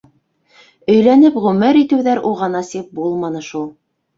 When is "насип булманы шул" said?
2.57-3.71